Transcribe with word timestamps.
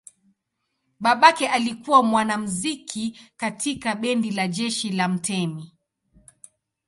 Babake 0.99 1.47
alikuwa 1.49 2.03
mwanamuziki 2.03 3.19
katika 3.37 3.95
bendi 3.95 4.31
la 4.31 4.47
jeshi 4.47 4.89
la 4.91 5.07
mtemi. 5.07 5.71